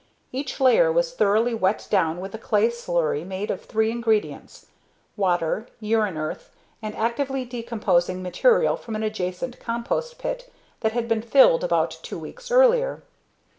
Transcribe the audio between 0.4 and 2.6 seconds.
layer was thoroughly wet down with a